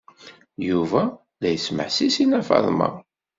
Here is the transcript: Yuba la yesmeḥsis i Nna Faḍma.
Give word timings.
Yuba 0.69 1.01
la 1.39 1.49
yesmeḥsis 1.51 2.15
i 2.23 2.25
Nna 2.25 2.41
Faḍma. 2.47 2.89